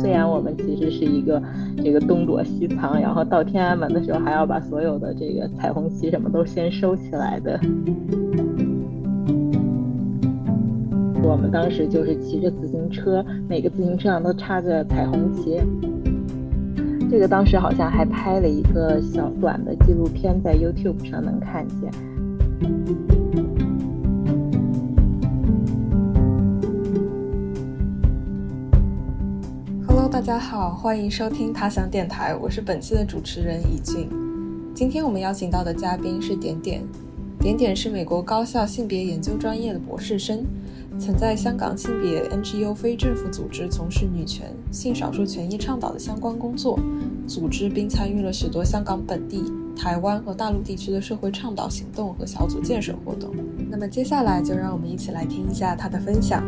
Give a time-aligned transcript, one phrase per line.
[0.00, 1.42] 虽然我们其实是一个
[1.82, 7.58] 这个东躲西藏，然后到天安门的时候还要把所有的这个彩虹旗什么都先收起来的。
[11.22, 15.60] 我们当时就是骑着自行车，每个自行车上都插着彩虹旗。
[17.10, 21.90] 这个当时好像还拍了一个小短的纪录片，在 YouTube 上能看见。
[30.18, 34.10] 大家好，欢迎收听他想电台，我是本期的主持人以俊。
[34.74, 36.82] 今天我们邀请到的嘉宾是点点，
[37.38, 40.44] 点点是美国高校性别研究专业的博士生。
[40.98, 46.76] 曾在香港性别 NGO 非政府组织从事女权、性少数权益倡导的相关工作，
[47.28, 49.44] 组织并参与了许多香港本地、
[49.76, 53.32] 台湾和大陆地区的社会倡导行动和小组建设活动。
[53.70, 56.42] 那么接下来就让我们一起来听一下他的分享。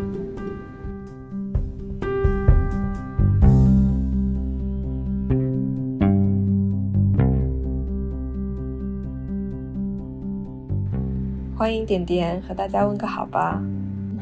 [11.60, 13.62] 欢迎点点，和大家问个好吧。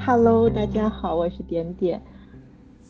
[0.05, 2.03] Hello，大家好，我是点点。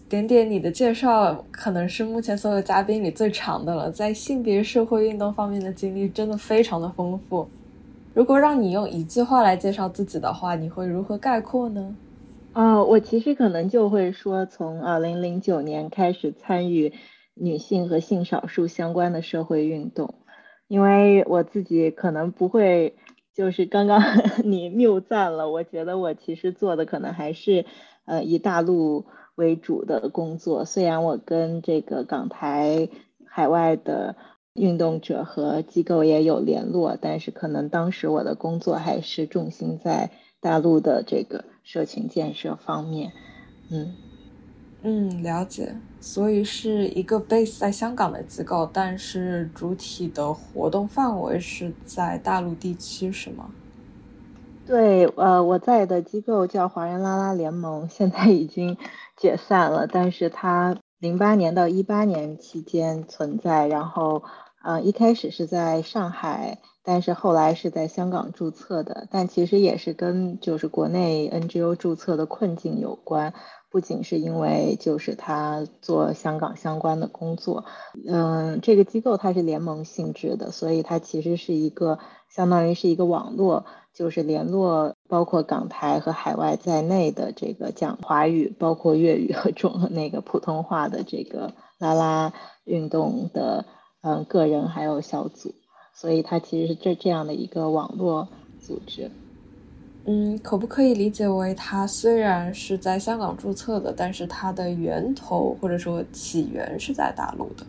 [0.09, 7.47] 点点，你的介绍可能是目前所有嘉宾里最长的了，在性别社会运动方面的经历真的非常的丰富。
[8.15, 11.95] 如果让你用一句话来介绍自己的话，你会如何概括呢？
[12.55, 16.95] 啊，我其实可能就会说，从二零零九年开始参与
[17.35, 20.15] 女性和性少数相关的社会运动，
[20.69, 22.95] 因为我自己可能不会。
[23.39, 24.03] 就是刚刚
[24.43, 27.67] 你谬赞了，我觉得我其实做的可能还是
[28.05, 32.89] 呃以大陆为主的工作，虽然我跟这个港台
[33.25, 34.17] 海外的
[34.55, 43.13] 运动者和机构也有联络，但是可能当时我的工作还是重心在大陆的这个社群建设方面，
[43.71, 44.08] 嗯。
[44.83, 45.75] 嗯，了解。
[46.01, 53.51] 所以是一个 base 在香港的机构，但是主体的活动范围是在大陆地区，是吗？
[54.65, 58.77] 对，呃，我在的机构叫华人拉拉联盟，现在已经
[59.17, 64.23] 解散了，但是它零八年到一八年期间存在，然后，
[64.63, 66.59] 呃，一开始是在上海，
[66.89, 73.35] 但是后来是在香港注册的，但其实也是跟就是国内 NGO 注册的困境有关。
[73.69, 77.67] 不仅是因为就是他做香港相关的工作，
[78.07, 81.99] 嗯，这个机构它是联盟性质的，所以它其实是一个
[82.31, 92.33] 相当于是一个网络，就是联络包括港台和海外在内的这个讲华语、包括粤语和中那个普通话的这个拉拉
[92.65, 93.67] 运动的
[94.01, 95.53] 嗯个人还有小组，
[96.01, 98.29] 所以它其实是这这样的一个网络
[98.61, 99.11] 组织。
[100.05, 107.67] 嗯，可不可以理解为，它虽然是在香港注册的，但是它的源头或者说起源是在大陆的？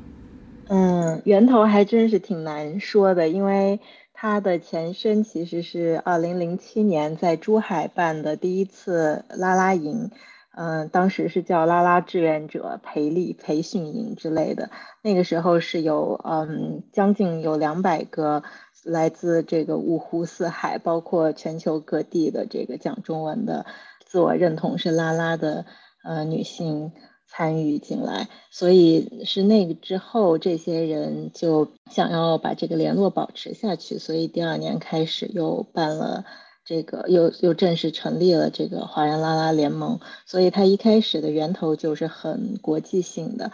[0.67, 3.79] 嗯，源头还真是挺难说的，因为
[4.13, 10.11] 它的前身其实是二零零七年在珠海办的第一次拉拉营，
[10.55, 14.69] 嗯，当时是叫拉拉志愿者培力培训营之类的，
[15.01, 18.43] 那个时候是有嗯将近有两百个。
[18.85, 23.65] 来自这个五湖四海，包括全球各地的这个讲中文的、
[24.05, 25.65] 自我认同是拉拉的
[26.01, 26.93] 呃女性
[27.27, 36.23] 参与进来，所以是那个之后，这些人就想要把这个联络保持下去，所以第二年开始又办了
[36.69, 43.51] 这个，又又正式成立了这个华人拉拉联盟，所以它一开始的源头就是很国际性的。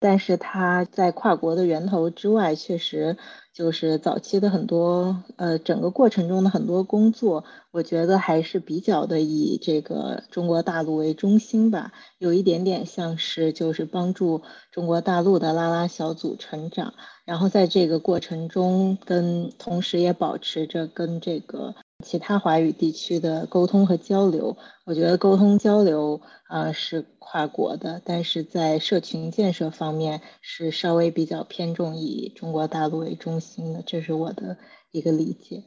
[0.00, 3.16] 但是它在跨国的源头之外，确实
[3.54, 16.94] 就是早期的很多呃整个过程中的很多工作，我觉得还是比较的以这个中国大陆为中心吧，有一点点像是就是帮助中国大陆的拉拉小组成长，
[17.24, 21.76] 然后在这个过程中跟同时也保持着跟这个。
[22.06, 34.56] 其他华语地区的沟通和交流，我觉得沟通交流啊是跨国的，但是在社群建设方面是稍微比较偏重以中国大陆为中心的，这是我的
[34.92, 35.64] 一个理解。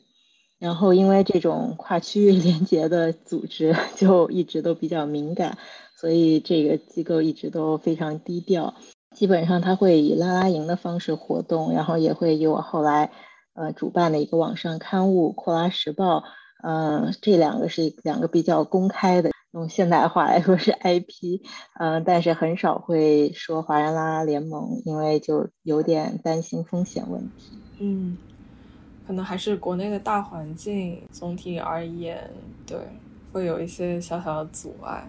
[0.59, 5.57] 然后因为这种跨区域 连接的组织就一直都比较敏感，
[5.99, 8.75] 所以这个机构一直都非常低调，
[9.13, 13.11] 基本上他会以拉拉营的方式活动，然后也会以我后来。
[13.59, 16.19] 呃，主办的一个网上刊物《库拉时报》，
[16.63, 21.41] 嗯，这两个是两个比较公开的，用现代话来说是 IP，
[21.77, 27.59] 嗯，但是很少会说华人拉拉联盟，因为就有点担心风险问题。
[27.79, 28.17] 嗯，
[29.05, 32.31] 可能还是国内的大环境总体而言，
[32.65, 32.77] 对，
[33.33, 35.05] 会有一些小小的阻碍。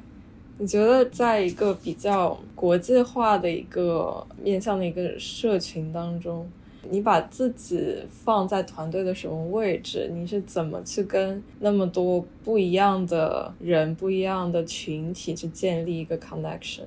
[0.59, 6.51] 你觉得在一个比较国际化的一个面向的一个社群当中，
[6.89, 10.09] 你把自己放在团队的什么位置？
[10.13, 16.85] 你是怎么去跟那么多不一样的人、不一样的群体去建立一个 connection？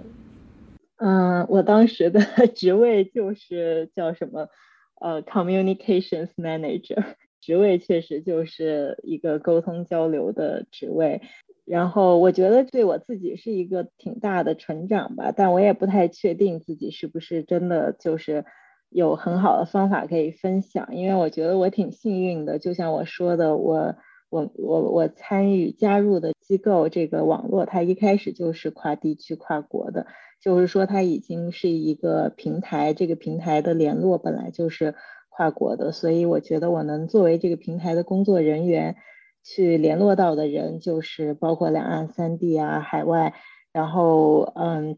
[0.97, 2.19] 嗯，我当时的
[2.55, 4.47] 职位就是叫什么？
[5.01, 11.21] 呃，communications manager，职位确实就是一个沟通交流的职位。
[11.65, 18.45] 然后我觉得对我自己是一个挺大的成长吧，但我也不太确定自己是不是真的就是
[18.93, 23.95] 有很好的方法可以分享，因为我觉得我挺幸运的，就像我说的，我
[24.29, 30.07] 我我我参与加入的机构这个网络，它一开始就是跨地区跨国的，
[30.41, 34.95] 就是说它已经是一个平台，这个平台的联络本来就是
[35.29, 38.95] 跨国的，所以我觉得我能作为这个平台的工作人员。
[39.45, 43.33] 去联络到的人就是包括两岸三地啊，海外，
[43.73, 44.97] 然后嗯，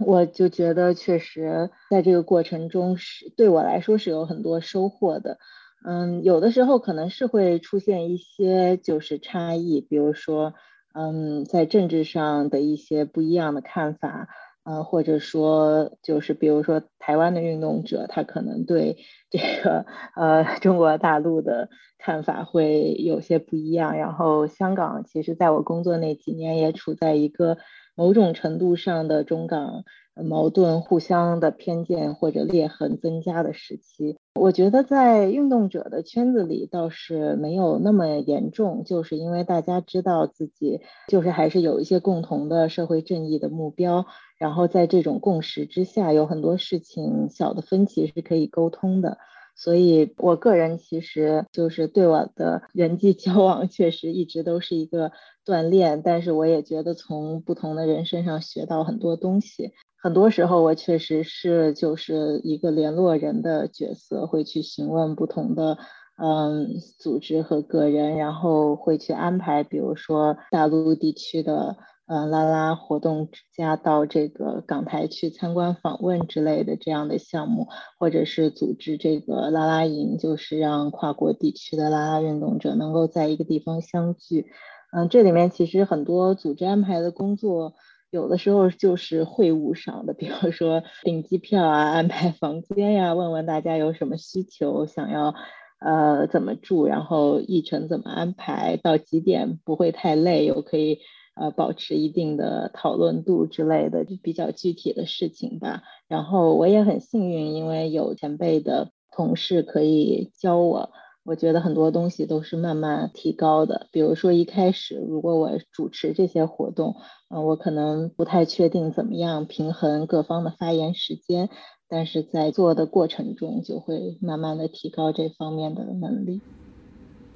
[0.00, 5.38] 我就觉得确实在这个过程中是对我来说是有很多收获的，
[5.84, 10.54] 嗯，有的时候可能是会出现一些就是差异，比如说
[10.94, 14.28] 嗯，在政治上的一些不一样的看法。
[14.64, 18.98] 呃，或者说就是比如说台湾的运动者，他可能对
[19.30, 23.96] 这个呃中国大陆的看法会有些不一样。
[23.96, 27.56] 然后香港其实在我工作那几年也处在一个
[27.98, 29.82] 某种程度上的中港
[30.14, 34.16] 矛盾、互相的偏见或者裂痕增加的时期。
[34.36, 44.06] 我觉得在运动者的圈子里倒是没有那么严重，就是因为大家知道自己就是还是有一些共同的社会正义的目标。
[44.38, 49.18] 然后在这种共识之下，有很多事情小的分歧是可以沟通的。
[49.58, 55.10] 所以我个人其实就是对我的人际交往确实一直都是一个
[55.44, 59.72] 锻炼，但是我也觉得从不同的人身上学到很多东西。
[60.00, 65.76] 很多时候我确实是就是一个联络人的角色，会去询问不同的
[66.22, 71.76] 嗯组织和个人，然后会去安排，比如说大陆地区的。
[72.10, 77.68] 嗯，拉拉活动之家到这个港台去参观访问之类的这样的项目，
[77.98, 84.46] 或者是组织这个拉拉营，就是让跨国地区的拉拉运动者能够在一个地方相聚。
[84.90, 87.74] 嗯，这里面其实很多组织安排的工作，
[88.10, 95.34] 有的时候就是会务上的，比如说订机票啊、安排房间呀、问问大家有什么需求，想要
[95.78, 101.00] 呃怎么住，然后议程怎么安排，到几点不会太累，又可以。
[101.38, 105.82] 呃，保持一定的讨论度之类的，就比较具体的事情吧。
[106.08, 110.90] 然后我也很幸运，因为有前辈的同事可以教我。
[111.24, 113.86] 我觉得很多东西都是慢慢提高的。
[113.92, 116.96] 比如说一开始，如果我主持这些活动，
[117.28, 121.50] 嗯，我可能不太确定怎么样平衡各方的发言时间，
[121.86, 126.40] 但是在做的过程中，就会慢慢的提高这方面的能力。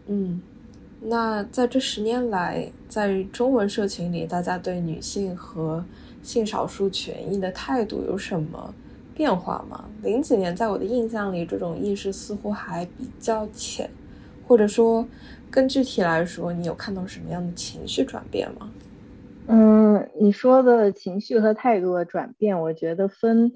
[0.06, 0.40] 嗯。
[1.04, 5.84] 那在这十年来，在中文社群里，大家对女性和
[6.22, 8.72] 性少数权益的态度有什么
[9.12, 9.84] 变化吗？
[10.02, 13.90] 零几年，在我的印象里，这种意识似乎还比较浅，
[14.46, 15.04] 或者说，
[15.50, 18.70] 更具体来说，你有看到什么样的情绪转变吗？
[19.48, 23.52] 嗯，你说的情绪和态度的转变，我觉得分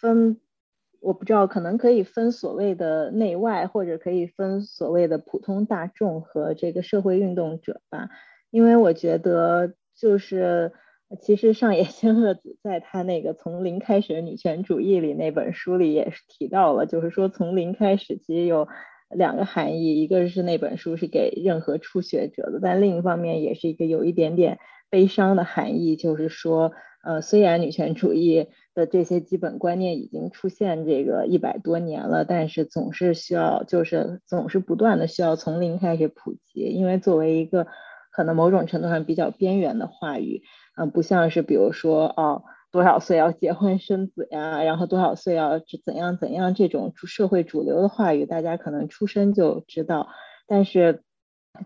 [0.00, 0.36] 分。
[1.00, 8.08] 我不知道，可能可以分所谓的内外，或者可以分所谓的普通大众和这个社会运动者吧。
[8.50, 10.72] 因为我觉得，就是
[11.20, 18.68] 其实上野千鹤子在他那个《从零开始女权主义》里那本书里也是提到了，就是说从零开始其实有
[19.10, 24.58] 两个含义，一个是那本书是给任何初学者的，但另一方面也是一个有一点点
[24.90, 26.72] 悲伤的含义，就是说。
[27.00, 36.60] 呃，虽然女权主义的这些基本观念已经出现这个一百多年了，但是总是需要，就是总是不断的需要从零开始普及。
[36.60, 37.68] 因为作为一个
[38.10, 40.42] 可能某种程度上比较边缘的话语，
[40.76, 42.42] 嗯，不像是比如说哦，
[42.72, 50.08] 多少岁要结婚生子呀，然后多少岁要怎样怎样这种社会主流的话语，大家可能出生就知道，
[50.48, 51.04] 但是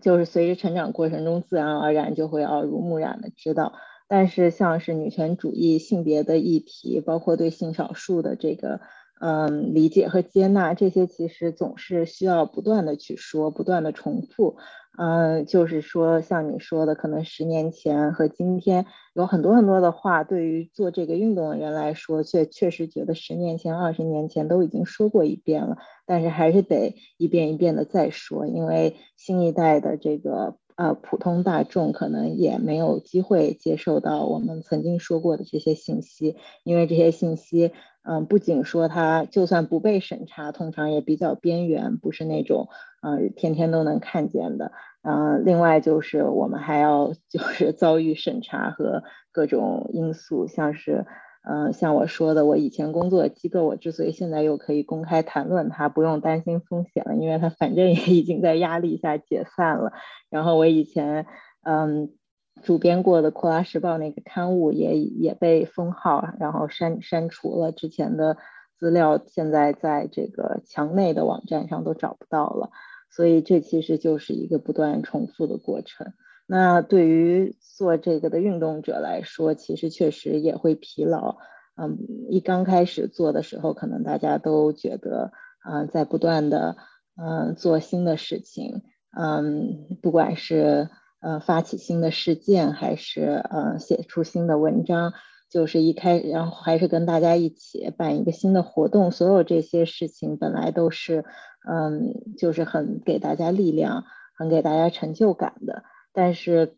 [0.01, 3.73] 就是随着成长过程中自然而然就会耳濡目染的知道。
[4.07, 8.79] 但是，像是女权主义、性别的议题，包括对性少数的这个
[9.19, 14.57] 嗯理解和接纳，这些其实总是需要不断的去说，不断的重复。
[14.97, 30.57] 嗯，就是说，像你说的，可能十年前和今天有很多很多的话，对于做这个运动的人来说，却确实觉得十年前、二十年前都已经说过一遍了，但是还是得一遍一遍的再说，因为新一代的这个。
[30.75, 37.71] 呃普通大众可能也没有机会接受到我们曾经说过的这些信息，因为这些信息，
[38.03, 42.67] 嗯，不仅说它就算不被审查，通常也比较边缘，不是那种
[43.01, 44.71] 嗯天天都能看见的。
[45.03, 51.05] 嗯，另外就是我们还要 就是遭遇审查和各种因素，像是。
[51.45, 59.91] 嗯，像我说的，我以前工作的机构，我之所以现在又可以公开谈论它，不用担心风险了，因为它反正也已经在压力下解散了。
[60.29, 61.25] 然后我以前
[61.63, 62.13] 嗯
[62.61, 68.37] 主编过的《库拉时报》那个刊物也也被封号，然后删删除了之前的
[68.77, 72.69] 资料，现在在这个墙内的网站上都找不到了。
[73.09, 76.13] 所以这其实就是一个不断重复的过程。
[76.47, 81.37] 那对于做这个的运动者来说，其实确实也会疲劳。
[81.75, 81.97] 嗯，
[82.29, 85.31] 一刚开始做的时候，可能大家都觉得，
[85.67, 86.75] 嗯，在不断的，
[87.15, 88.83] 嗯，做新的事情，
[89.17, 90.89] 嗯，不管是
[91.23, 95.13] 呃发起新的事件，还是呃写出新的文章，
[95.49, 101.25] 就是一开，然后还是跟大家一起办一个新的活动，所有这些事情本来都是，
[101.67, 104.03] 嗯，就是很给大家力量，
[104.37, 105.83] 很给大家成就感的。
[106.11, 106.77] 但是，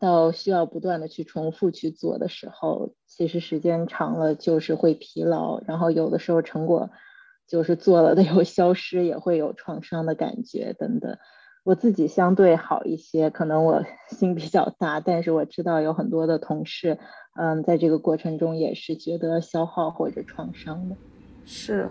[0.00, 6.90] 到需要不断的去重复去做的时候，其实时间长了就是会疲劳，然后有的时候成果
[7.46, 11.16] 就是做了的有消失，也会有创伤的感觉等等。
[11.66, 16.96] 我自己相对好一些，可能我 心比较大，但是我知道有很多的同事，
[17.34, 20.94] 嗯，在这个过程中也是觉得消耗或者创伤的。
[21.44, 21.90] 是。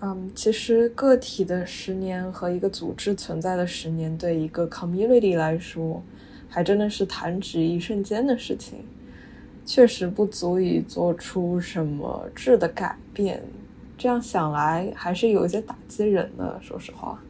[0.00, 6.02] 嗯，其实个体的十年和一个组织存在的十年，对一个 community 来说，
[6.48, 8.78] 还真的是弹指一瞬间的事情，
[9.66, 13.42] 确实不足以做出什么质的改变。
[13.98, 16.58] 这样想来，还是有一些打击人的。
[16.62, 17.22] 说实话，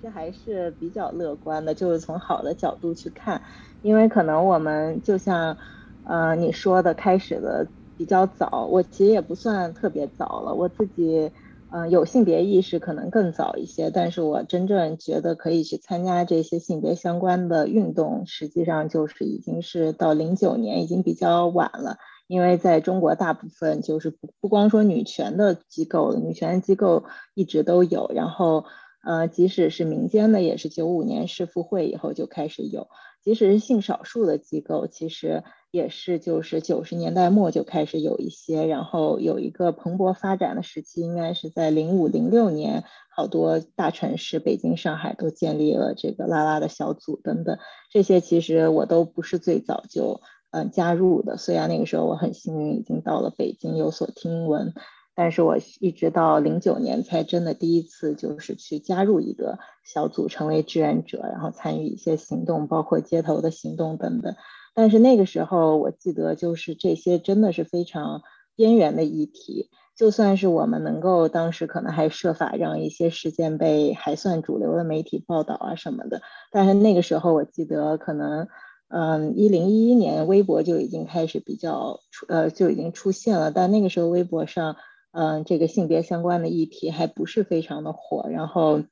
[0.00, 3.42] 实还是比较乐观的，就是从好的角度去看，
[3.80, 5.56] 因为可能我们就像，
[6.02, 7.68] 呃，你说的开始的。
[7.98, 10.54] 比较早，我其实也不算特别早了。
[10.54, 11.32] 我自己，
[11.72, 21.96] 嗯，有性别意识可能更早一些，但是我真正觉得可以去参加这些性别相关的运动，实际上就是已经是到零九年，已经比较晚了。
[22.28, 27.02] 因为在中国，大部分就是不不光说女权的机构，女权机构
[27.34, 28.64] 一直都有，然后，
[29.04, 32.88] 呃，即使是民间的，也是九五年世妇会以后就开始有，
[33.22, 35.44] 即使是性少数的机构，其实。
[35.70, 47.58] 也是，就是九十年代末就开始有一些，然后有一个蓬勃发展的时期，应该是在零五零六年，好多大城市，北京、上海都建立了这个拉拉的小组等等。
[47.90, 54.72] 这些其实我都不是最早就嗯加入的，虽然那个时候我很幸运已经到了北京有所听闻，
[55.20, 64.36] 但是我一直到零九年才真的第一次就是去加入一个小组，成为志愿者，然后参与一些行动，包括街头的行动等等。
[64.76, 68.22] 但是那个时候，我记得就是这些真的是非常
[68.54, 69.70] 边缘的议题。
[69.96, 76.22] 就算是我们能够当时可能还设法让一些事件被还算主流的媒体报道啊什么的，
[76.52, 78.46] 但是那个时候我记得可能，
[78.86, 84.76] 嗯，一零一一年微博就已经开始比较出呃就已经出现了，但那个时候微博上，
[85.12, 88.82] 嗯，这个性别相关的议题还不是非常的火，然后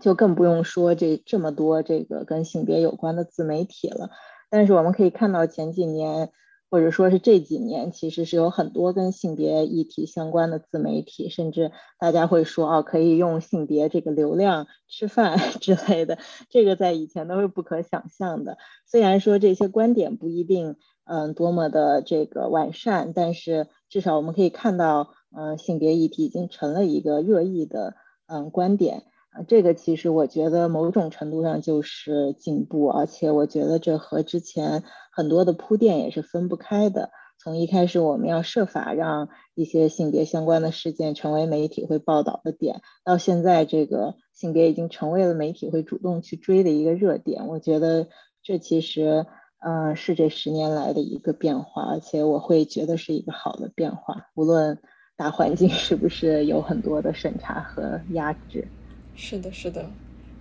[0.00, 4.10] 就更不用说这这么多这个跟性别有关的自媒体了。
[4.50, 6.30] 但是我们可以看到前几年，
[6.70, 16.18] 或者说是这几年，其实是有很多跟性别议题相关的自媒体，甚至大家会说哦，可以用性别这个流量吃饭 之类的，
[16.50, 18.58] 这个在以前都是不可想象的。
[18.86, 27.94] 虽然说这些观点不一定嗯多么的这个完善，但是至少我们可以看到，嗯，性别议题已经成了一个热议的
[28.26, 29.04] 嗯观点。
[29.48, 37.10] 这个其实我觉得某种程度上就是进步，而且我觉得这和之前很多的铺垫也是分不开的。
[37.36, 47.48] 从一开始我们要设法让一些性别相关的事件成为媒体会报道的点，到现在这个性别已经成为了媒体会主动去追的一个热点。
[47.48, 48.06] 我觉得
[48.42, 49.26] 这其实
[49.58, 54.78] 嗯是这十年来的一个变化，而且我会觉得是一个好的变化，无论
[55.16, 58.66] 大环境是不是有很多的审查和压制。
[59.14, 59.84] 是的，是的。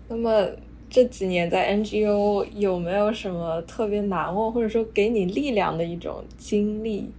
[0.08, 0.48] 那么
[0.90, 7.12] 这几年在 NGO 有没有什么特别难忘，或者说给你力量的一种经历？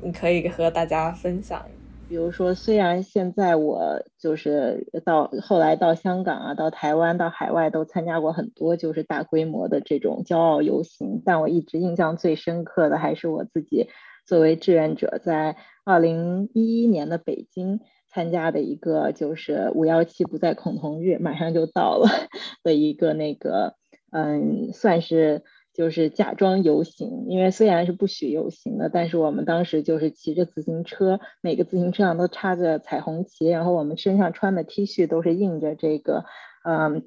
[0.00, 1.64] 你可以和大家分享。
[2.08, 13.88] 比如说，虽然现在我就是到后来到香港啊，到台湾，到海外都参加过很多就是大规模的这种骄傲游行，但我一直印象最深刻的还是我自己
[14.24, 17.80] 作为志愿者在二零一一年的北京。
[18.14, 22.06] 参加的一个就是五幺七不再恐同日，马上就到了
[22.62, 23.76] 的一个那个
[24.10, 36.26] 嗯，算是就是假装游行，因为虽然是不许游行的，但是我们当时就是骑着自行车，每个自行车上都插着彩虹旗，然后我们身上穿的 T 恤都是印着这个，
[36.68, 37.06] 嗯，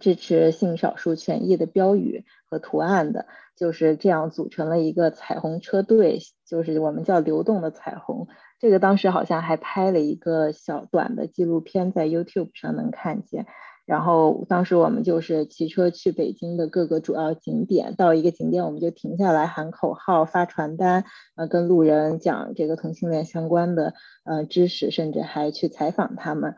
[0.00, 8.26] 支持性少数权益的标语和图案的，就是这样组成了一个彩虹车队，就是我们叫流动的彩虹。
[8.58, 13.46] 这个当时好像还拍了一个小短的纪录片，在 YouTube 上能看见。
[13.84, 23.94] 然后当时我们就是骑车去北京的各个主要景点，到一个景点我们就停下来喊口号、发传单，呃，跟路人讲这个同性恋相关的
[24.24, 26.54] 呃知识，甚至还去采访他们。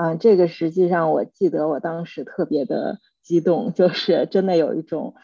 [0.00, 5.14] 嗯，这个实际上我记得我当时特别的激动，就是真的有一种。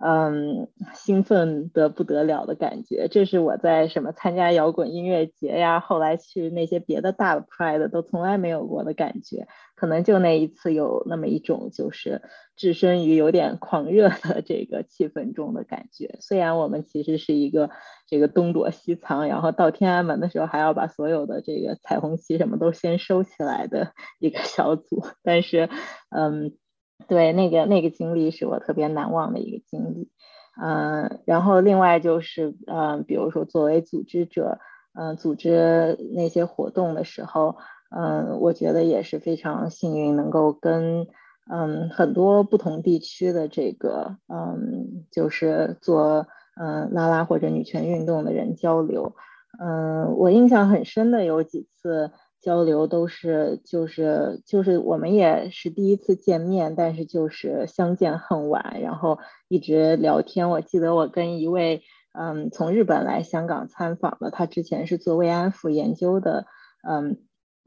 [0.00, 9.46] 嗯，兴奋的不得了的感觉，这是我在什么参加摇滚音乐节呀，后来去那些别的大的 Pride 都从来没有过的感觉，
[9.76, 12.22] 可能就那一次有那么一种就是
[12.56, 16.16] 置身于有点狂热的这个气氛中的感觉。
[16.20, 17.70] 虽然我们其实是一个
[18.08, 25.70] 这个东躲西藏，然后到天安门的时候还要把所有的这个彩虹旗什么都先收起来的一个小组，但是
[26.10, 26.56] 嗯。
[27.08, 30.10] 对，那个那个经历是我特别难忘的一个经历，
[30.60, 34.58] 嗯，然后另外就是，嗯，比如说作为组织者，
[34.94, 37.56] 嗯，组织那些活动的时候，
[37.96, 41.06] 嗯，我觉得也是非常幸运，能够跟，
[41.50, 46.26] 嗯，很多不同地区的这个，嗯，就是做，
[46.60, 49.14] 嗯，拉拉或者女权运动的人交流，
[49.60, 52.10] 嗯，我印象很深的有几次。
[52.44, 60.50] 交流都是就是就是我们也是第一次见面，但是就是相见恨晚，然后一直聊天。
[60.50, 61.82] 我记得我跟一位
[62.12, 66.46] 嗯从日本来香港参访的，他之前是做慰安妇研究的，
[66.86, 67.16] 嗯。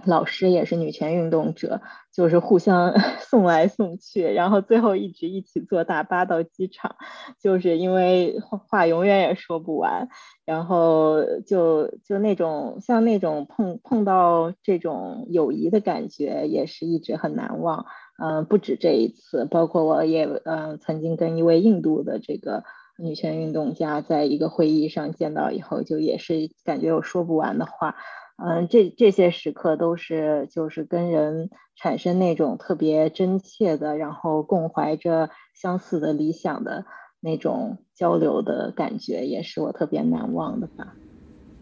[0.06, 1.82] 老师也是女权运动者，
[2.13, 6.96] 就是互相 送来送去，然后最后一直一起坐大巴到机场，
[7.42, 10.08] 就是因为话永远也说不完，
[10.46, 17.86] 然后就就那种像那种碰碰到这种友谊的感觉，也是一直很难忘。
[18.20, 22.64] 嗯，不止这一次，包括我也嗯曾经跟一位印度的这个
[22.98, 27.96] 女权运动家在一个会议上见到以后，就也是感觉有说不完的话。
[28.37, 36.85] 嗯，这这些时刻都是就是跟人产生那种特别真切的，然后共怀着相似的理想的
[37.19, 40.95] 那种交流的感觉，也是我特别难忘的吧。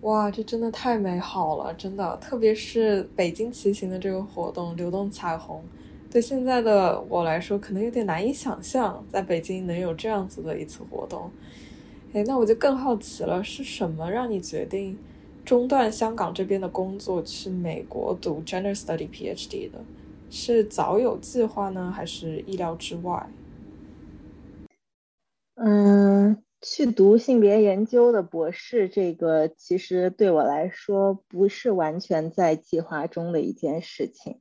[0.01, 5.63] 哇，这真的太美好了，真的，特别是北京骑行的这个活动，流动彩虹，
[6.11, 11.31] 对现在的我来说，可能有点难以想象，在北京能有这样子的一次活动。
[12.13, 14.97] 哎，那我就更好奇了，是什么让你决定？
[15.45, 19.79] 中断香港这边的工作，去美国读 Gender Study PhD 的，
[20.31, 23.29] 是早有计划呢，还是意料之外？
[25.53, 34.39] 嗯，去读性别研究的博士，这个其实对我来说不是完全在计划中的一件事情。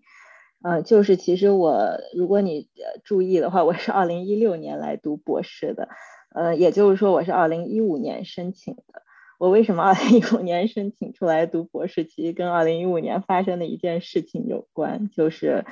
[0.62, 2.70] 嗯，就是其实我，如果你
[3.04, 5.90] 注意的话，我是二零一六年来读博士的，
[6.34, 9.03] 呃，也就是说我是二零一五年申请的。
[9.38, 12.04] 我为什么二零一五年申请出来读博士？
[12.04, 15.64] 其实跟二零一五年发生的一件事情有关，就是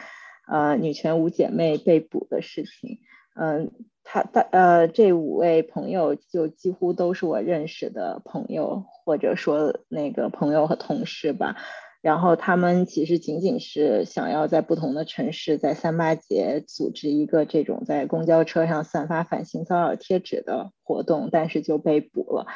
[0.46, 2.98] 呃女权五姐妹被捕的事情。
[3.34, 3.70] 嗯，
[4.04, 11.56] 他他呃这五位朋友就几乎都是我认识的朋友，或者说那个朋友和同事吧。
[12.02, 22.46] 然后他们其实仅仅是想要在不同的城市，在三八节组织一个这种在公交车上散发反性骚扰贴纸的活动，但是就被捕了。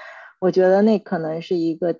[0.46, 1.98] 我觉得那可能是一个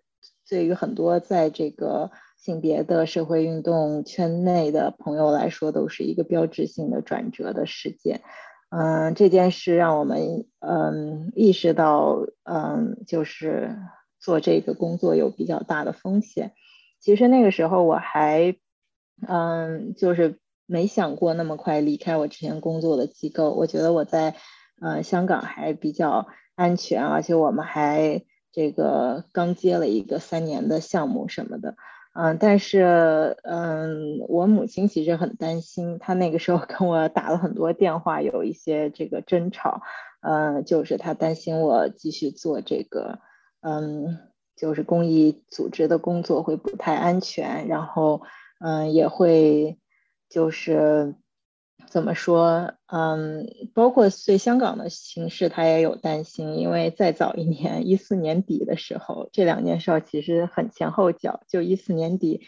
[0.49, 8.21] 对于很多在这个性别的社会运动圈内的朋友来说，都是一个标志性的转折的事件。
[8.71, 13.77] 嗯，这件事让我们嗯意识到，嗯，就是
[14.21, 16.53] 做这个工作有比较大的风险。
[17.01, 18.55] 其实那个时候我还
[19.27, 23.51] 嗯就是没想过那么快离开我之前工作的机构。
[23.51, 24.37] 我觉得我在
[24.81, 26.29] 呃香港还比较。
[26.59, 28.23] 安全，而且我们还
[28.57, 31.77] 这个刚接了一个三年的项目什么的，
[32.15, 39.83] 嗯，但是嗯，我母亲其实很担心，她那个时候跟我打了很多电话，有一些这个争吵，
[40.23, 43.19] 嗯，就是她担心我继续做这个，
[43.61, 44.17] 嗯，
[44.57, 48.23] 就是公益组织的工作会不太安全，然后
[48.59, 49.79] 嗯，也会
[50.31, 51.15] 就是。
[51.89, 52.75] 怎么说？
[52.87, 56.59] 嗯，包括对香港的形势，他也有担心。
[56.59, 61.41] 因为再早一年，一四年底的时候，这两件事其实很前后脚。
[61.49, 62.47] 就一四年底，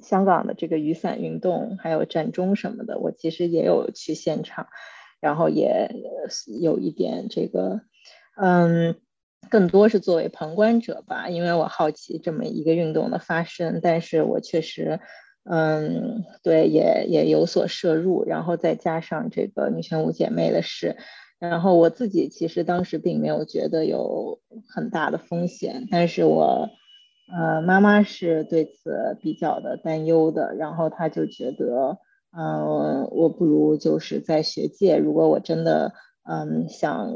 [0.00, 4.68] 香港的这个雨伞运动，还有战中什么的，我其实也有去现场。
[5.20, 5.90] 然后也
[6.60, 7.80] 有一点这个，
[8.36, 8.96] 嗯，
[9.48, 15.00] 更多是作为旁观者吧，因为我好奇这么一个运动的发生，但是我确实，
[15.44, 20.96] 嗯，对，也也有所摄入，然后再加上这个女权五姐妹的事。
[21.38, 26.70] 然后我自己其实当时并没有觉得有很大的风险，但是我，
[27.30, 31.98] 呃，妈妈是对此比较的担忧的，然后她就觉得，
[32.34, 37.14] 嗯，我不如就是在学界，如果我真的，嗯，想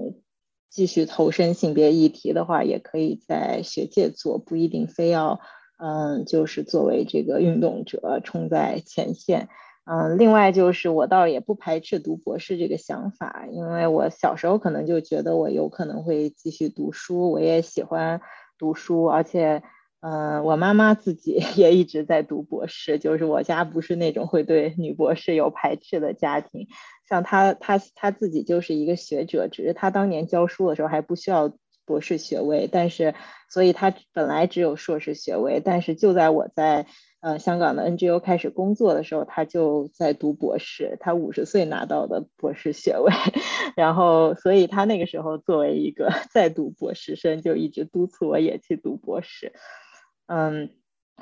[0.69, 5.41] 继续投身性别议题的话，也可以在学界做，不一定非要，
[5.79, 9.49] 嗯，就是作为这个运动者冲在前线。
[9.91, 18.21] 嗯，另外就是我倒也不排斥读博士这个想法，因为我小时候可能就觉得我有可能会继续读书，我也喜欢
[18.59, 19.63] 读书，而且，
[20.01, 26.67] 嗯，我妈妈自己 也一直在读博士，就是我家不是那种会对女博士有排斥的家庭，
[27.09, 31.51] 像她她她自己就是一个学者，只是她当年教书的时候还不需要
[31.89, 33.15] 博士学位，但是，
[33.49, 36.87] 所以他本来只有硕士学位，但是就在我在。
[37.21, 43.11] 呃，香港的 NGO 开始工作的时候，他就在读博士，他五十岁拿到的博士学位，
[43.75, 49.53] 然后，所以他那个时候作为一个 在读博士生，就一直督促我也去读博士，
[50.29, 50.71] 嗯。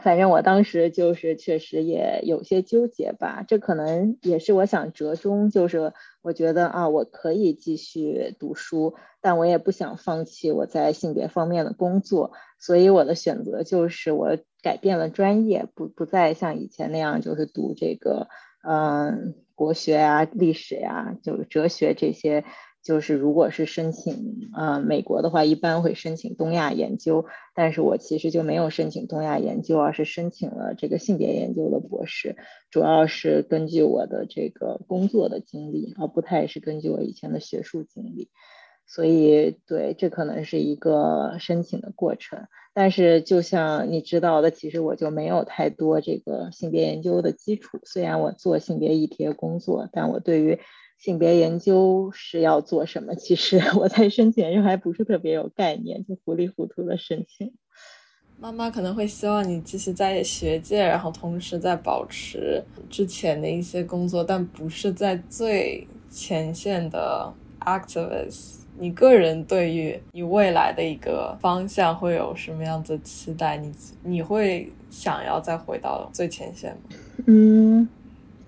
[0.02, 18.28] 反正我当时就是确实也有些纠结吧，这可能也是我想折中，就是我觉得啊，我可以继续读书，但我也不想放弃我在性别方面的工作，所以我的选择就是我改变了专业，不不再像以前那样就是读这个
[18.68, 22.44] 嗯国学啊、历史呀、就是哲学这些。
[22.86, 32.36] 就是如果是申请呃美国的话，一般会申请东亚研究，但是我其实就没有申请东亚研究，而是申请了这个性别研究的博士，
[32.70, 38.30] 主要是根据我的这个工作的经历，而不太是根据我以前的学术经历，
[38.86, 42.46] 所以对这可能是一个申请的过程。
[42.72, 50.58] 但是就像你知道的，其实我就没有太多这个性别研究的基础，虽然我做性别议题的工作，但我对于
[50.98, 53.14] 性别研究是要做什么？
[53.14, 57.54] 其实 我在申请时还不是特别有概念，就糊里糊涂的申请。
[58.38, 68.65] 妈妈可能会希望你继续在学界，然后同时在保持之前的一些工作，但不是在最前线的 activist。
[68.78, 73.56] 你个人对于你未来的一个方向会有什么样子期待？
[73.56, 76.96] 你你会想要再回到最前线吗？
[77.26, 77.88] 嗯。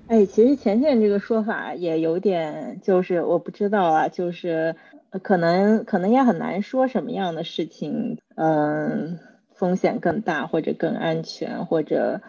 [0.06, 4.74] 哎，其实前线这个说法也有点，就是我不知道啊，就是
[5.22, 9.18] 可能可能也很难说什么样的事情，嗯，
[9.54, 12.22] 风险更大或者更安全，或者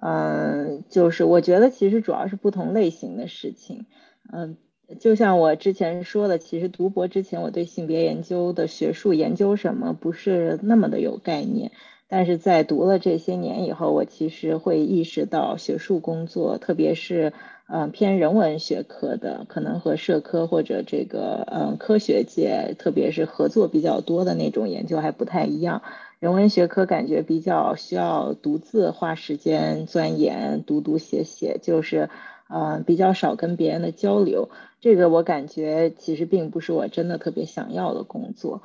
[0.00, 3.86] 嗯，就是我觉得其实主要是不同类型的事情，
[4.32, 4.56] 嗯，
[4.98, 11.70] 就像我之前说的，其实读博之前我对性别研究的学术研究什么不是那么的有概念。
[12.08, 17.32] 但是在读了这些年以后，我其实会意识到学术工作，特别是
[17.68, 25.82] 嗯偏人文学科的，可能和社科或者这个嗯科学界，特别是合作比较多的那种研究还不太一样。
[26.18, 32.10] 人文学科感觉比较需要独自花时间钻研，读读写写，就是
[32.52, 34.50] 嗯比较少跟别人的交流。
[34.80, 38.62] 这个我感觉其实并不是我真的特别想要的工作。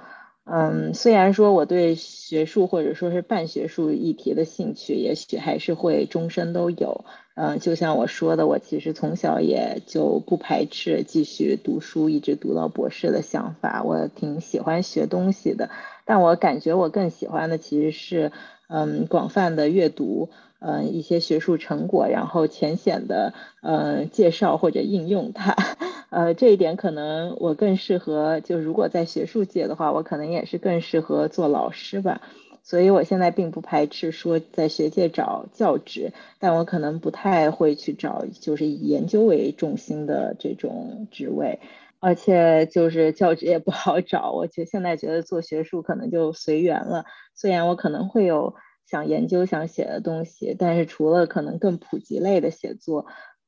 [0.48, 7.06] 嗯，虽然说我对学术或者说是半学术议题的兴趣，也许还是会终身都有。
[7.34, 13.82] 嗯，就像我说的，我其实从小也就不排斥继续读书，一直读到博士的想法。
[13.84, 15.72] 我挺喜欢学东西的，
[16.06, 18.32] 但我感觉我更喜欢的其实是，
[18.70, 20.30] 嗯，广泛的阅读，
[20.68, 25.56] 嗯，一些学术成果，然后浅显的，嗯，介绍或者应用它。
[26.10, 32.22] 呃，这一点可能我更适合，就如果在学术界的话，我可能也是更适合做老师吧。
[32.64, 41.60] 所以我现在并不排斥说在学界找教职，但我可能不太会去找就是以研究为重心的这种职位，
[42.00, 44.32] 而且就是教职也不好找。
[44.32, 53.06] 我觉现在觉得做学术可能就随缘了，虽然我可能会有想研究想写的东西，但是除了可能更普及类的写作。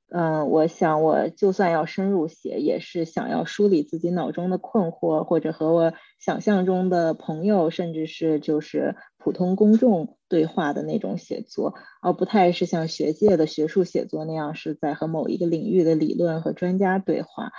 [0.10, 17.52] 嗯，我想我就算要深入写，也是想要梳理自己脑中的困惑，或者和我想象中的朋友，甚至是就是普通公众对话的那种写作，而不太是像学界的学术写作那样是在和某一个领域的理论和专家对话。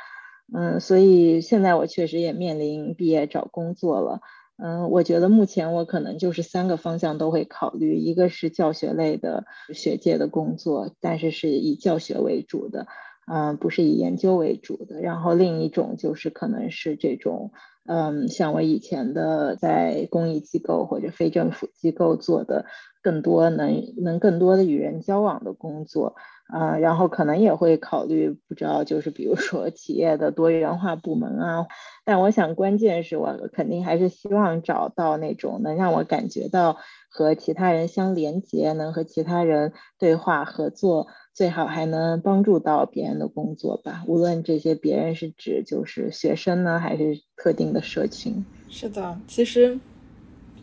[0.51, 4.23] 嗯，所以现在我确实也面临毕业找工作了。
[4.61, 12.87] 嗯，我觉得目前我可能就是三个方向都会考虑，一个是教学类的学界的工作，但是是以教学为主的，
[13.33, 15.01] 嗯，不是以研究为主的。
[15.01, 17.53] 然后另一种就是可能是这种，
[17.87, 22.64] 嗯，像我以前的在公益机构或者非政府机构做的，
[23.01, 26.16] 更多能能更多的与人交往的工作。
[26.49, 31.67] 啊，然后可能也会考虑，不知道就是比如说企业的多元化部门啊，
[32.05, 36.79] 但我想关键是我肯定还是希望找到那种能让我感觉到
[37.11, 44.05] 和其他人相连接，能和其他人对话合作，最好还能帮助到别人的工作吧。
[44.07, 48.45] 无论这些别人是指就是学生呢，还是特定的社群。
[48.71, 49.79] 是的，其实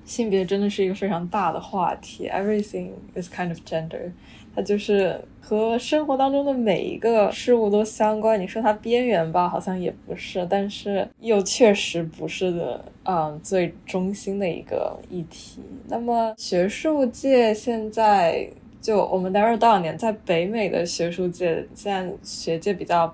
[0.03, 4.11] 性别真的是一个非常大的话题，everything is kind of gender。
[4.55, 8.39] 它就是和生活当中的每一个事物都相关。
[8.39, 15.61] 你说它边缘吧，好像也不是，但是又确实不是的，嗯，最中心的一个议题。
[15.87, 23.13] 那么学术界现在就我们待会儿多少年，在北美的学术界，现在学界比较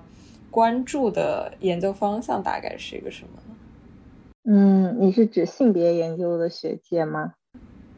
[0.50, 3.56] 关注的研究方向大概是一个什么呢？
[4.44, 7.34] 嗯，你是指性别研究的学界吗？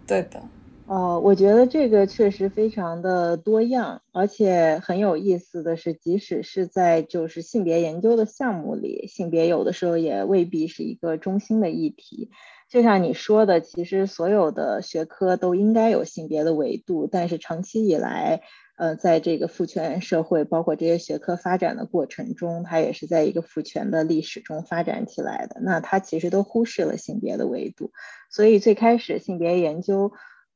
[0.07, 0.43] 对的。
[0.87, 12.31] 哦，我觉得这个确实非常的多样，而且很有意思的是，即使是在就是性别研究的项目里，性别有的时候也未必是一个中心的议题。
[12.68, 18.42] 就像你说的，其实所有的学科都应该有性别的维度，但是长期以来，
[18.77, 25.61] 呃，在这个父权社会，包括这些学科发展的过程中，它也是在一个父权的历史中发展起来的。
[25.62, 27.90] 那它其实都忽视了性别的维度，
[28.31, 30.12] 所以最开始性别研究。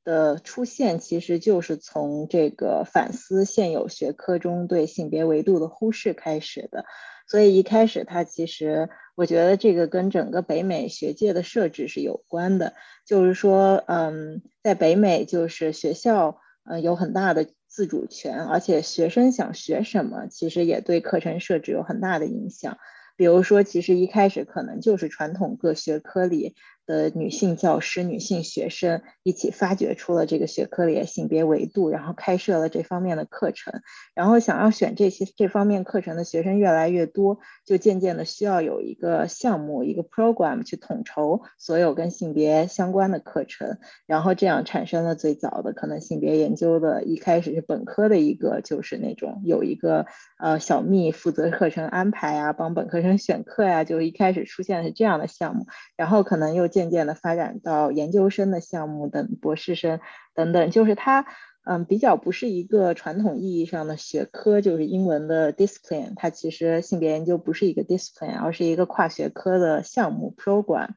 [0.09, 6.87] 的出现其实就是从这个反思现有学科中对性别维度的忽视开始的，
[7.27, 12.73] 所以一开始它其实我觉得这个跟整个北美学界的设置是有关的，
[13.05, 22.79] 就是说，嗯，在北美就是学校呃有很大的自主权，而且学生想学什么，其实也对课程设置有很大的影响。
[23.15, 26.55] 比如说，其实一开始可能就是传统各学科里。
[26.89, 33.83] 的女性教师、女性学生一起发掘出了这个学科里的性别维度，然后开设了这方面的课程。
[34.15, 43.79] 然后想要选这些这方面课程的学生越来越多，就渐渐的需要有一个项目、一个 program 去统筹所有跟性别相关的课程。
[44.07, 50.07] 然后这样产生了最早的可能性别研究的，一开始是本科的一个，就是那种有一个
[50.39, 55.67] 呃小蜜负责课程安排啊，帮本科生选课呀，就一开始出现是这样的项目。
[55.97, 56.67] 然后可能又。
[56.69, 60.01] 渐渐的发展到研究生的项目等博士生
[60.35, 61.25] 等等，就是它，
[61.65, 66.13] 嗯，比较不是一个传统意义上的学科，就是英文的 discipline。
[66.15, 70.91] 它其实性别研究不是一个 discipline，而是一个跨学科的项目 program。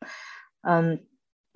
[0.61, 0.99] 嗯，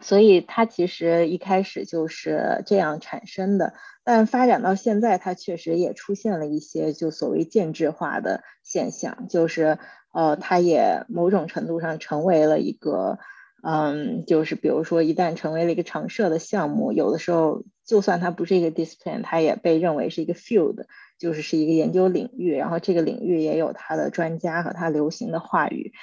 [0.01, 9.77] 所以它其实一开始就是这样产生的，但发展到现在，它确实也出现了一些就所谓建制化的现象，就是
[10.13, 13.19] 呃，它也某种程度上成为了一个。
[13.67, 20.85] 嗯，就是比如说，一旦成为了一个常设的项目，有的时候就算它不是一个 discipline，它也被认为是一个 field，
[21.17, 22.55] 就是是一个研究领域。
[22.55, 25.93] 然后这个领域也有它的专家和它流行的话语。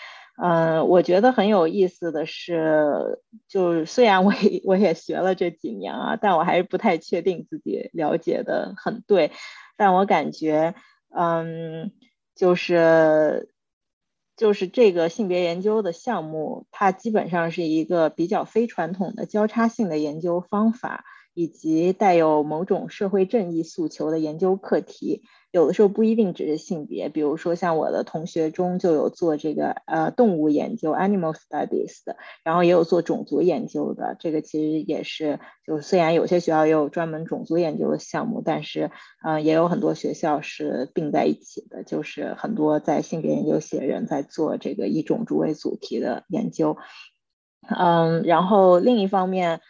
[0.42, 9.30] 嗯，我觉得很有意思的是，就是虽然我也我也学了这几年啊，但我还是不太确定自己了解的很对。
[9.76, 10.74] 但我感觉，
[11.16, 11.92] 嗯，
[12.34, 13.50] 就是。
[14.34, 25.22] 就是这个性别研究的项目，它基本上是一个比较非传统的交叉性的研究方法，以及带有某种社会正义诉求的研究课题。
[25.52, 34.16] 有的时候不一定只是性别，比如说像我的同学中就有做这个呃动物研究 （animal studies） 的，然后也有做种族研究的。
[34.18, 38.90] 这个其实也是，就虽然有些学校也有专门种族研究的项目，但是
[39.22, 46.78] 嗯，也有很多学校是并在一起的，就是很多在性别研究系的人在做这个以种族为主题的研究。
[47.68, 49.60] 嗯，然后另一方面。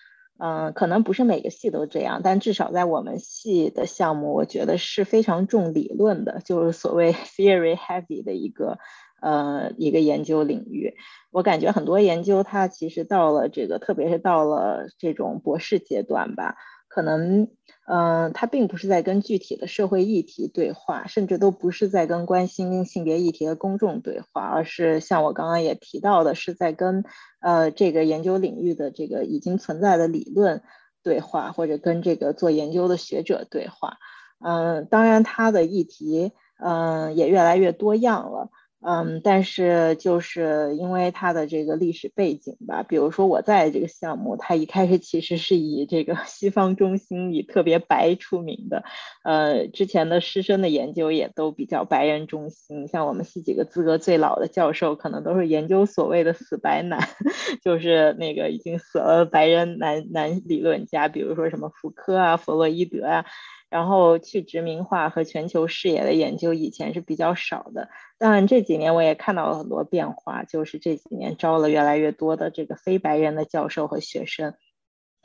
[0.44, 8.78] 嗯，可能不是每个系都这样，但至少在我们系的项目，我觉得是非常重理论的，就是所谓 theory heavy 的一个
[9.20, 10.96] 呃一个研究领域。
[11.30, 16.56] 我感觉很多研究它其实到了这个，特别是到了这种博士阶段吧。
[16.94, 17.48] 可能，
[17.86, 27.02] 嗯，他并不是在跟具体的社会议题对话，甚至都不是在跟关心性别议题的公众对话，而是像我刚刚也提到的，是在跟
[27.40, 30.60] 呃这个研究领域的这个已经存在的理论
[31.02, 33.96] 对话，或者跟这个做研究的学者对话。
[34.44, 38.50] 嗯，当然，他的议题，嗯，也越来越多样了。
[38.84, 48.82] 嗯，但是就是因为它的这个历史背景吧，比如说我在这个项目，它一开始其实是以这个 西方中心以特别白出名的，
[49.22, 56.98] 呃，之前的师生的研究也都比较白人中心，像我们系几个资格最老的教授，可能都是研究所谓的死白男，
[57.62, 63.24] 就是那个已经死了白人男男理论家，比如说什么福柯啊、弗洛伊德啊。
[63.72, 74.52] 然后去殖民化和全球视野的研究以前是比较少的，但这几年我也看到了很多变化，就是这几年招了越来越多的这个非白人的教授和学生。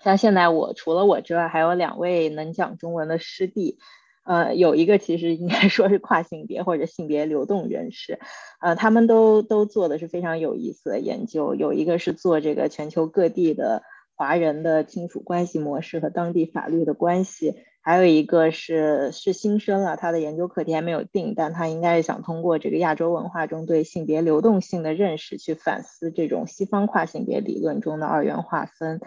[0.01, 3.79] 像现在我除了我之外，还有两位能讲中文的师弟，
[4.23, 8.17] 呃，有一个其实应该说是跨性别或者性别流动人士，
[8.61, 13.83] 呃，他们都都做的是非常有意思的研究，有一个是做这个全球各地的
[14.15, 17.55] 华人的亲属关系模式和当地法律的关系。
[17.87, 28.99] 还有一个是是新生了，他的研究课题还没有定，但他应该是想通过这个亚洲文化中对性别流动性的认识，去反思这种西方跨性别理论中的二元划分。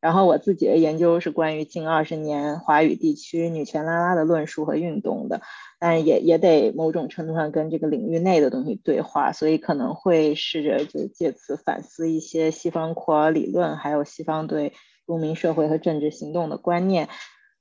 [0.00, 5.40] 然后我自己的研究是关于近二十年华语地区女权拉拉的论述和运动的，
[5.78, 14.72] 但也也得某种程度上跟这个领域内的东西对话，所以可能会试着就借此反思一些西方库尔理论，还有西方对
[15.06, 17.08] 公民社会和政治行动的观念。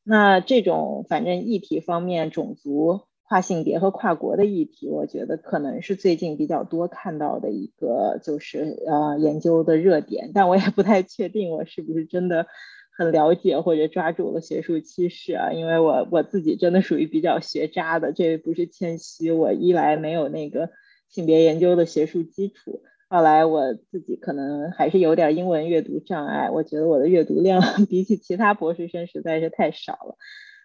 [0.03, 12.47] 那这种反正议题方面，种族、跨性别和跨国的议题，我觉得可能是最近比较多看到的一个就是呃研究的热点，但我也不太确定我是不是真的
[12.97, 20.69] 很了解或者抓住了学术趋势啊，因为我我自己真的属于比较学渣的，这不是谦虚，我一来没有那个
[21.07, 22.81] 性别研究的学术基础。
[23.13, 30.17] 后来我自己可能还是有点英文阅读障碍，我觉得我的阅读量 比起其他博士生实在是太少了，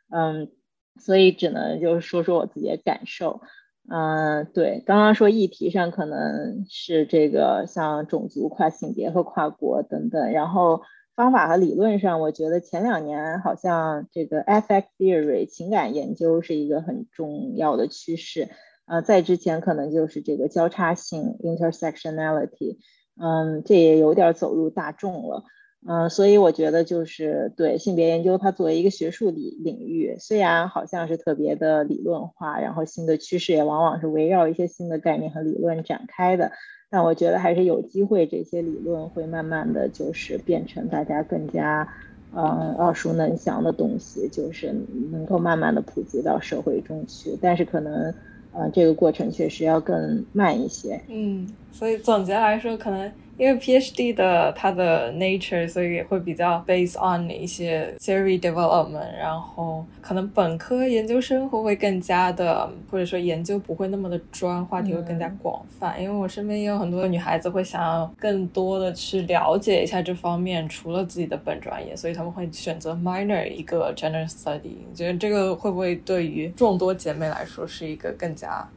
[0.08, 0.50] 嗯，
[0.98, 3.42] 所以只能就是说说我自己的感受，
[3.90, 10.80] 嗯，对，刚刚说议题上可能是这个像种族、跨性别和跨国等等，然后
[11.14, 18.48] 方法和理论上，我觉得前两年好像这个 affect theory 情感研究是一个很重要的趋势。
[18.88, 22.78] 呃，在之前可能就是这个交叉性 intersectionality，
[23.20, 25.44] 嗯，这也有点走入大众了，
[25.86, 36.52] 嗯，所以我觉得就是对性别研究它作为一个学术领领域，虽然好像是特别的理论化，然后新的趋势也往往是围绕一些新的概念和理论展开的，
[36.88, 41.86] 但我觉得还是有机会这些理论会慢慢的就是变成大家更加
[42.34, 44.74] 嗯耳熟能详的东西，就是
[45.12, 48.14] 能够慢慢的普及到社会中去，但是可能。
[48.50, 51.04] 啊，这个过程确实要更慢一些。
[51.08, 53.10] 嗯，所以总结来说，可能。
[53.38, 66.02] 因为 PhD 的它的 nature，所以也会比较 based on 一些 theory development，然后可能本科研究生会会更加的，或者说研究不会那么的专，话题会更加广泛。
[66.02, 74.78] 因为我身边也有很多女孩子会想要更多的去了解一下这方面，除了自己的本专业，所以他们会选择 minor 一个 general study。
[74.90, 78.68] 你觉得这个会不会对于众多姐妹来说是一个更加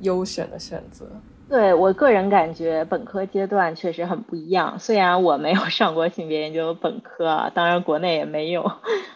[0.00, 1.06] 优选的选择？
[1.48, 4.78] 对我个人感觉，本科阶段确实很不一样。
[4.78, 8.70] 虽然我没有 上过性别研究本科，当然国内也没有，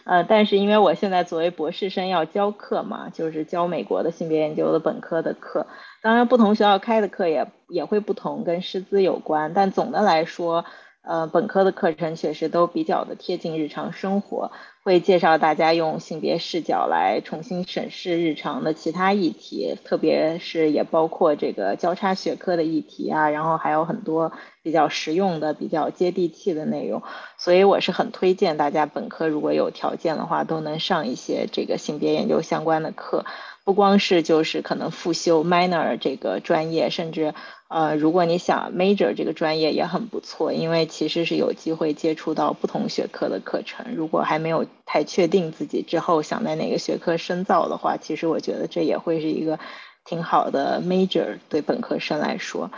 [0.05, 5.67] 呃，但是因为我现在作为博士生要教课嘛，就是教美国的性别研究的本科的课。
[6.01, 9.53] 当然，不同学校开的课也也会不同，跟师资有关。
[9.53, 10.65] 但总的来说，
[11.03, 14.51] 呃，本科的课程确实都比较的贴近日常生活。
[14.83, 27.01] 会介绍大家用性别视角来重新审视日常的其他议题，特别是也包括这个交叉学科的议题啊，然后还有很多比较实用的、比较接地气的内容。
[27.37, 33.23] 所以我是很推荐大家本科如果有条件的话，都能上一些这个性别研究相关的课，
[33.63, 37.33] 不光是就是可能复修 minor 这个专业，甚至。
[37.69, 43.95] 呃，如果你想 major 这个专业也很不错，因为其实是有机会接触到不同学科的课程。
[43.95, 49.59] 如果还没有太确定自己之后想在哪个学科深造的话，其实我觉得这也会是一个
[50.05, 52.71] 挺好的 major 对本科生来说。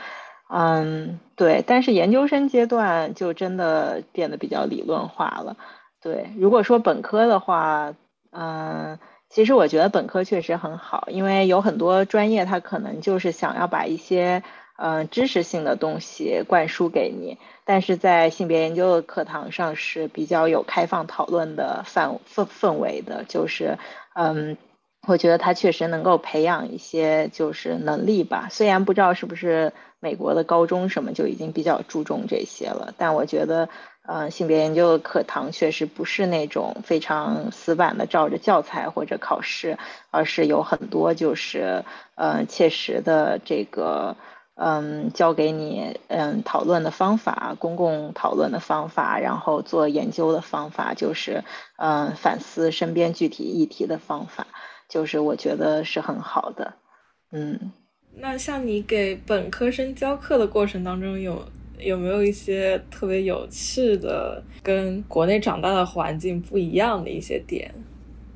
[0.47, 1.63] 嗯，对。
[1.65, 5.57] 但是研究生阶段就真的变得比较理论化了。
[6.01, 7.95] 对，如果说本科的话，
[8.31, 14.43] 嗯，其实我觉得本科确实很好，因为有很多专业它可能就是想要把一些
[14.77, 23.77] 嗯，知识性的东西灌输给你，但是在性别研究的课堂上是比较有开放讨论的氛氛氛围的，就是
[24.15, 24.57] 嗯，
[25.07, 28.49] 我觉得它确实能够培养一些就是能力吧。
[28.51, 29.71] 虽然不知道是不是
[30.01, 33.69] 美国的高中什么就已经比较注重这些了，但我觉得
[34.07, 39.77] 嗯，性别研究的课堂确实不是那种非常死板的照着教材或者考试，
[40.11, 44.17] 而是有很多就是嗯切实的这个。
[44.55, 51.43] 嗯，教给你嗯讨论的方法，公共讨论的方法，然后做研究的方法，就是
[51.77, 54.47] 嗯反思身边具体议题的方法，
[54.87, 56.73] 就是我觉得是很好的。
[57.31, 57.71] 嗯，
[58.13, 61.45] 那像你给本科生教课的过程当中，有
[61.77, 67.69] 有没有一些特别有趣的，跟国内长大的环境不一样的一些点？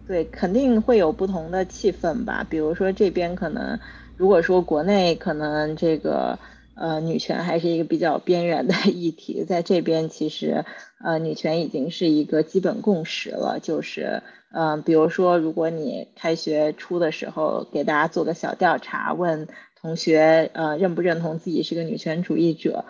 [0.06, 2.46] 对，肯定会有不同的气氛吧。
[2.50, 3.80] 比如说这边可能，
[4.20, 6.38] 如果说国内可能这个
[6.76, 10.66] 呃女权还是一个比较边缘的 议题，在这边其实
[11.02, 13.60] 呃女权已经是一个基本共识了。
[13.62, 19.48] 就是嗯，比如说如果你开学初的时候给大家做个小调查，问
[19.80, 22.84] 同学呃认不认同自己是个女权主义者。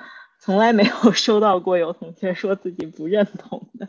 [0.50, 3.88] 从来没有收到过有同学说自己不认同的，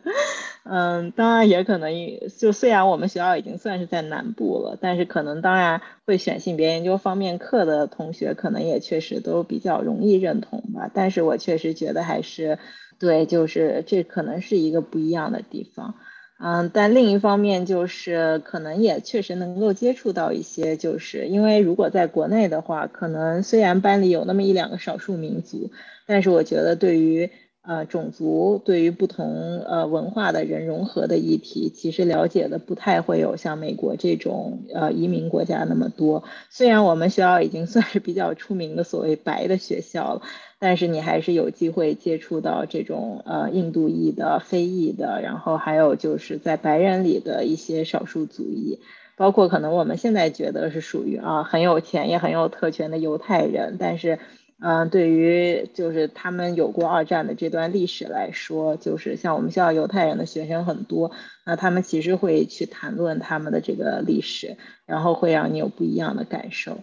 [0.65, 1.91] 嗯，当然也可能
[2.39, 10.91] 就虽然我们学校已经算是在南部了，但是可能当然会选性别研究方面课的同学，可能也确实都比较容易认同吧。
[10.93, 12.59] 但是我确实觉得还是
[12.99, 15.95] 对，就是这可能是一个不一样的地方。
[16.43, 25.71] 嗯，但另一方面就是可能也确实能够接触到一些，就是因为如果在国内的话，可能虽然班里有那么一两个少数民族，
[26.07, 27.31] 但是我觉得对于
[27.71, 36.25] 呃种族、对于不同呃文化的人融合的议题，其实了解的不太会有像美国这种呃移民国家那么多。
[36.51, 40.23] 虽然我们学校已经算是比较出名的所谓白的学校了。
[40.63, 48.79] 但是你还是有机会接触到这种呃印度裔的、非裔的，然后还有就是在白人里的一些少数族裔，
[49.17, 54.19] 包括可能我们现在觉得是属于啊很有钱也很有特权的犹太人，但是
[54.63, 61.13] 嗯，对于就是他们有过二战的这段历史来说，就是像我们学校犹太人的学生很多，
[61.47, 66.79] 那他们其实会去谈论他们的这个历史，然后会让你有不一样的感受。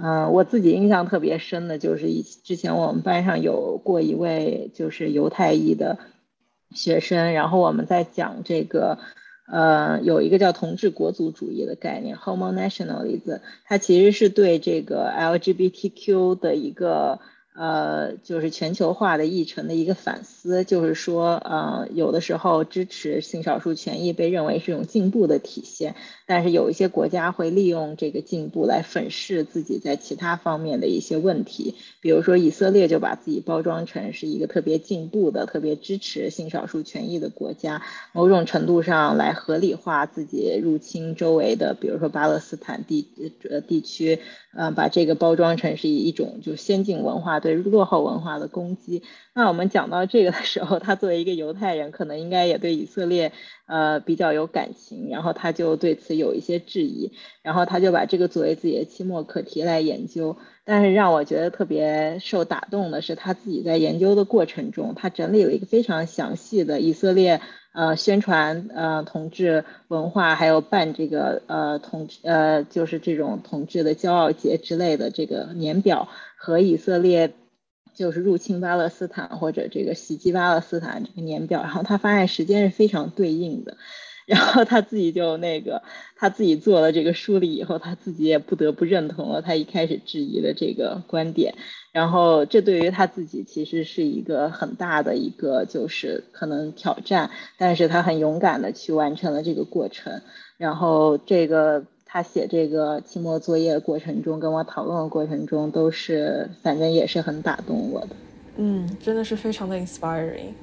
[0.00, 5.98] 嗯，我自己印象特别深的就是以之前我们班上有过一位就是犹太裔的
[6.70, 8.98] 学生，然后我们在讲这个，
[9.46, 17.20] 呃，有一个叫同志国族主义的概念，homo nationalism，它其实是对这个 LGBTQ 的一个。
[17.56, 25.94] 呃，就是全球化的议程的一个反思，就是说，呃，有的时候支持性少数权益被认为是一种进步的体现，
[26.26, 37.80] 但是有一些国家会利用这个进步来粉饰自己在其他方面的一些问题，比如说以色列就把自己包装成是一个特别进步的、特别支持性少数权益的国家，
[38.12, 43.08] 某种程度上来合理化自己入侵周围的，比如说巴勒斯坦地
[43.48, 44.18] 呃地区。
[44.58, 49.04] 嗯，把这个包装成是一种就先进文化对落后文化的攻击。
[49.32, 53.30] 那我们讲到这个的时候，他作为一个犹太人，可能应该也对以色列
[53.66, 60.36] 呃比较有感情，然后他就对此有一些质疑，然后他就把这个作为自己的期末课题来研究。
[60.64, 67.40] 但是让我觉得特别受打动的是，他自己在研究的过程中，他整理了一个非常详细的以色列。
[67.72, 76.08] 呃，宣传呃同志文化，还有办这个呃同呃就是这种同志的骄傲节之类的这个年表，
[76.46, 77.32] 和以色列
[77.92, 83.76] 就是入侵巴勒斯坦或者这个袭击巴勒斯坦这个年表，然后他发现时间是非常对应的。
[84.26, 85.82] 然后他自己就那个，
[86.14, 91.56] 他自己做了这个梳理以后，他自己也不得不认同了他一开始质疑的这个观点。
[91.90, 100.22] 然后这对于他自己其实是一个很大的一个就是可能挑战，但是他很勇敢的去完成了这个过程。
[100.58, 101.84] 然后这个
[102.16, 108.08] 他写这个期末作业的过程中，跟我讨论的过程中，都是反正也是很打动我的。
[108.56, 110.54] 嗯，真的是非常的 inspiring。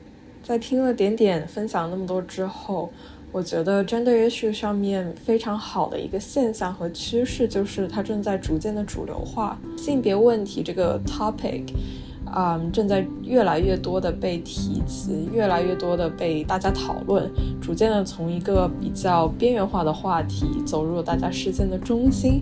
[0.41, 2.89] 在听了点点分享那么多之后。
[3.31, 9.59] 我觉得 gender issue 上面非常好的一个现象和趋势，就是它正在逐渐的主流化。
[9.75, 11.63] 性别问题这个 topic，
[12.33, 17.29] 啊，正在越来越多的被提及，越来越多的被大家讨论，
[17.61, 22.41] 逐渐的从一个比较边缘化的话题走入了大家视线的中心。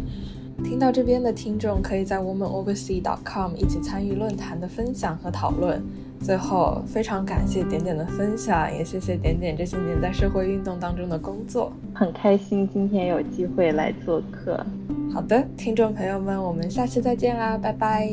[0.63, 5.81] 听到这边的听众，可以在 womanoversea.com 一起参与论坛的分享和讨论。
[6.19, 11.73] 最后，非常感谢点点的分享，也谢谢点点这些年在社会运动当中的工作。
[11.93, 14.63] 很开心今天有机会来做客。
[15.11, 18.11] 好的，听众朋友们，我们下期再见啦，拜拜。